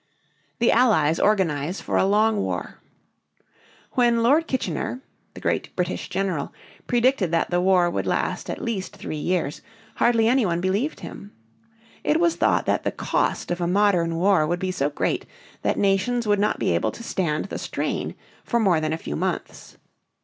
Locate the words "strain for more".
17.59-18.81